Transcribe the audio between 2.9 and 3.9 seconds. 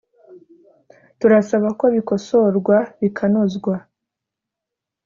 bikanozwa